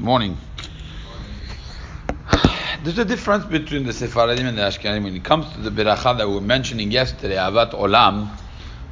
[0.00, 0.36] morning.
[2.82, 6.16] There's a difference between the Sephardim and the Ashkenazim when it comes to the beracha
[6.16, 8.30] that we were mentioning yesterday, Ahavat Olam.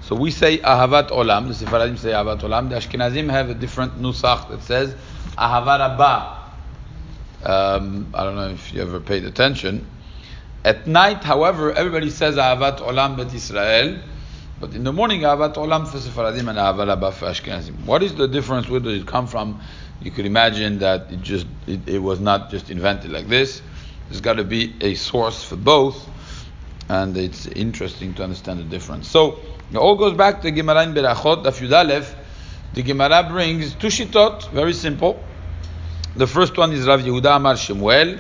[0.03, 2.69] So we say Ahavat Olam, the Sephardim say Ahavat Olam.
[2.69, 4.95] The Ashkenazim have a different nusach that says
[5.39, 6.37] Ahava Rabba.
[7.43, 9.87] Um, I don't know if you ever paid attention.
[10.65, 14.01] At night, however, everybody says Ahavat Olam Bet Israel.
[14.61, 17.87] But in the morning, Ahavat Olam for Sephardim and Ahava Rabba for Ashkenazim.
[17.87, 18.69] What is the difference?
[18.69, 19.63] Where does it come from?
[20.01, 23.61] You could imagine that it just it, it was not just invented like this.
[24.09, 26.09] There's got to be a source for both,
[26.89, 29.09] and it's interesting to understand the difference.
[29.09, 32.15] So it all goes back to Gemara in Berachot, Daf Yud
[32.73, 35.23] The Gemara brings two shitot, very simple.
[36.17, 38.19] The first one is Rav Yehuda Amar Shemuel.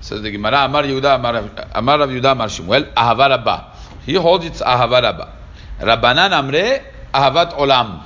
[0.00, 3.72] Says the Gemara Amar Yehuda Amar, Amar Rav Yehuda Amar Shemuel Ahava Rabba.
[4.04, 5.32] He holds it's Ahava Rabba.
[5.78, 6.82] Rabbanan Amre
[7.14, 8.02] Ahavat Olam.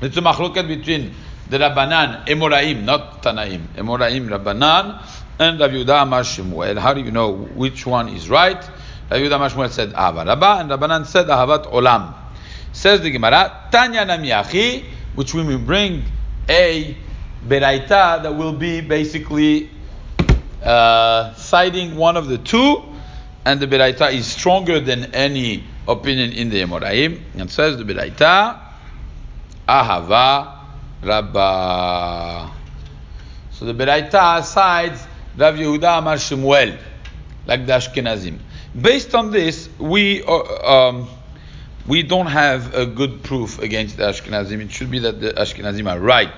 [0.00, 1.14] It's a machloket between
[1.48, 3.66] the Rabbanan, Emoraim, not Tanaim.
[3.76, 5.00] Emoraim, Rabbanan,
[5.38, 6.80] and Rav Yehuda Amar.
[6.80, 8.58] How do you know which one is right?
[9.10, 12.14] Rav Yehuda Amar said Ahava Rabba, and Rabbanan said Ahavat Olam.
[12.72, 16.02] Says the Gemara, Tanya Namiyachi, which we will bring
[16.48, 16.96] a
[17.46, 19.70] Beraita that will be basically
[20.64, 22.82] uh, citing one of the two,
[23.44, 28.60] and the Beraita is stronger than any opinion in the Emoraim, and says the Beraita,
[29.68, 30.55] Ahava
[31.06, 32.52] Rabba.
[33.52, 36.78] So the Beraita sides Rav Yehuda Amar Shemuel,
[37.46, 38.38] like the Ashkenazim.
[38.78, 41.08] Based on this, we uh, um,
[41.86, 44.60] we don't have a good proof against the Ashkenazim.
[44.60, 46.32] It should be that the Ashkenazim are right.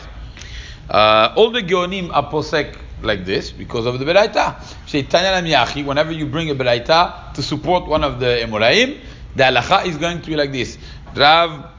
[0.91, 4.63] Uh, all the Geonim are posek like this because of the Beraita.
[4.87, 8.99] Say Tanya whenever you bring a Beraita to support one of the Emoraim,
[9.37, 10.77] the halacha is going to be like this.
[11.15, 11.71] Rav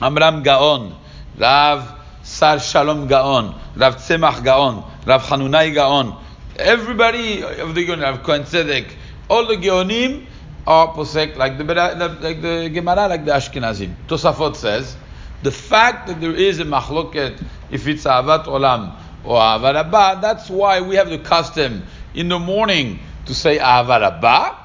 [0.00, 0.94] Amram Gaon,
[1.38, 2.01] Rav
[2.42, 6.16] Sar Shalom Gaon, Rav Tzemach Gaon, Rav Hanunai Gaon,
[6.56, 8.90] everybody of the Geonim, Rav Kohen Tzedek,
[9.30, 10.26] all the Geonim
[10.66, 13.94] are posek like the like the Gemara, like the Ashkenazim.
[14.08, 14.96] Tosafot says
[15.44, 17.40] the fact that there is a machloket
[17.70, 22.40] if it's avat olam or ahava rabba, that's why we have the custom in the
[22.40, 24.58] morning to say ahava rabba,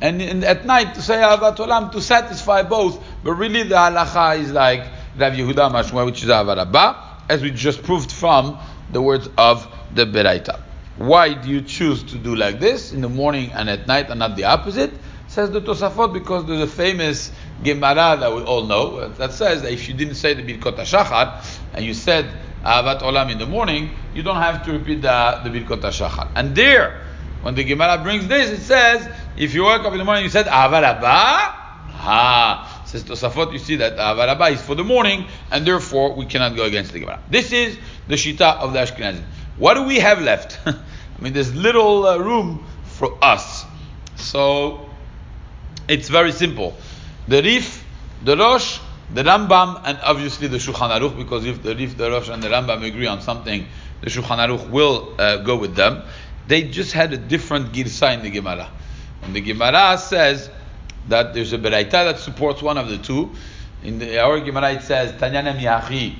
[0.00, 3.04] and, in, at night to say avat olam to satisfy both.
[3.22, 4.80] But really, the halacha is like
[5.18, 8.58] Rav Yehuda Mashma, which is ahava rabba, as we just proved from
[8.90, 10.60] the words of the Beraita.
[10.96, 14.18] Why do you choose to do like this in the morning and at night and
[14.18, 14.92] not the opposite?
[15.28, 17.30] Says the Tosafot because there's a famous
[17.62, 20.76] Gemara that we all know uh, that says that if you didn't say the Birkot
[20.76, 21.44] HaShachar
[21.74, 22.24] and you said
[22.64, 26.30] Ahavat Olam in the morning, you don't have to repeat the, the Birkot HaShachar.
[26.34, 27.02] And there,
[27.42, 30.30] when the Gemara brings this, it says, if you wake up in the morning, you
[30.30, 35.66] said Ahava Rabba, ha, says Tosafot, you see that Ahavat is for the morning, and
[35.66, 37.22] therefore we cannot go against the Gemara.
[37.30, 37.76] This is
[38.08, 39.22] the Shita of the Ashkenazim.
[39.58, 40.58] What do we have left?
[40.66, 40.74] I
[41.20, 43.66] mean, there's little uh, room for us.
[44.16, 44.88] So,
[45.86, 46.76] it's very simple.
[47.28, 47.84] The Rif,
[48.24, 48.80] the Rosh,
[49.12, 52.48] the Rambam, and obviously the Shulchan Aruch, because if the Rif, the Rosh, and the
[52.48, 53.66] Rambam agree on something,
[54.00, 56.04] the Shulchan Aruch will uh, go with them.
[56.46, 58.70] They just had a different girsa in the Gemara.
[59.22, 60.48] And the Gemara says
[61.08, 63.30] that there's a Beraita that supports one of the two.
[63.82, 66.14] In the, our Gemara it says, Tanyana Miyachi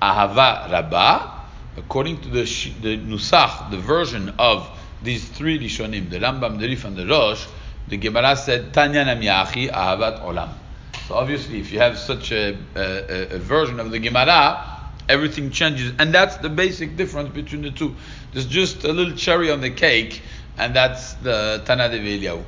[0.00, 1.32] Ahava Rabba.
[1.76, 2.42] According to the,
[2.80, 4.68] the Nusach, the version of
[5.02, 7.46] these three Rishonim, the Rambam, the Rif, and the Rosh,
[7.88, 10.50] the Gemara said, Tanya Namiyachi Ahavat Olam.
[11.06, 15.92] So obviously, if you have such a, a, a, version of the Gemara, everything changes.
[15.98, 17.94] And that's the basic difference between the two.
[18.32, 20.22] There's just a little cherry on the cake,
[20.58, 22.42] and that's the Tana de Eliyahu.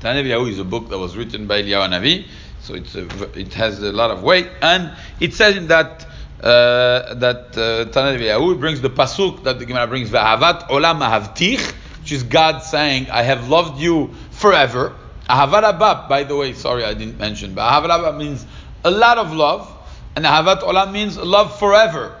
[0.00, 2.26] Tana de Eliyahu is a book that was written by Eliyahu Navi,
[2.60, 3.04] so it's a,
[3.38, 4.48] it has a lot of weight.
[4.62, 6.06] And it says in that
[6.42, 12.12] uh, that uh, de brings the pasuk that the Gemara brings, V'ahavat Olam Ahavtich, which
[12.12, 14.96] is God saying, I have loved you forever.
[15.28, 18.46] Ahavat by the way, sorry I didn't mention, but Ahavat means
[18.82, 19.70] a lot of love,
[20.16, 22.16] and Ahavat Olam means love forever.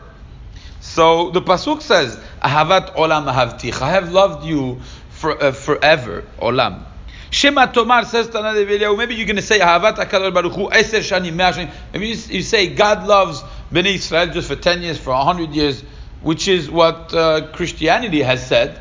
[0.80, 6.89] So the Pasuk says, Ahavat Olam Ahavtich, I have loved you for, uh, forever, Olam.
[7.30, 11.30] Shema Tomar says Tana maybe you're going to say Ahavat HaKadosh Baruch Hu, Eser Shani,
[11.30, 11.72] Shani.
[11.92, 13.42] Maybe you, say God loves
[13.72, 15.82] Bnei Israel just for 10 years, for 100 years,
[16.22, 18.80] which is what uh, Christianity has said.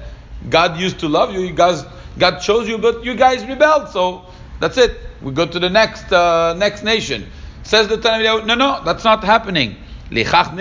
[0.49, 1.85] God used to love you, you guys,
[2.17, 4.25] God chose you, but you guys rebelled, so
[4.59, 4.99] that's it.
[5.21, 7.29] We go to the next uh, next nation.
[7.63, 9.77] Says the Tanakh, no, no, that's not happening.
[10.11, 10.51] That's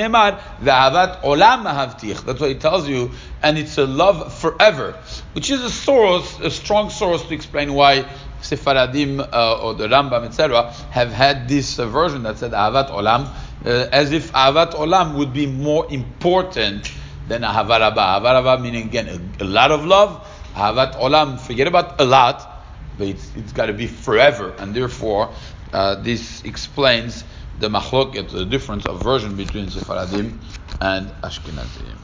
[2.41, 3.11] what it tells you,
[3.43, 4.93] and it's a love forever,
[5.33, 8.05] which is a source, a strong source to explain why
[8.43, 13.27] Sefaradim uh, or the Rambam, etc., have had this uh, version that said avat olam,
[13.65, 16.93] uh, as if avat olam would be more important
[17.27, 18.21] than ahavaraba.
[18.21, 20.27] Ahavaraba meaning again a, a lot of love.
[20.55, 22.65] Avat olam, forget about a lot,
[22.99, 25.33] but it's, it's got to be forever, and therefore
[25.73, 27.25] uh, this explains
[27.61, 30.41] the machloket, the difference of version between Sephardim
[30.81, 31.97] and Ashkenazim.